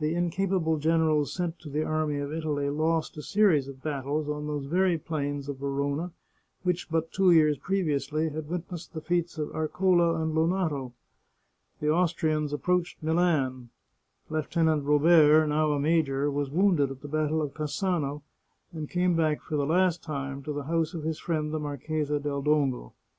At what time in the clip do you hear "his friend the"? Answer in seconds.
21.02-21.60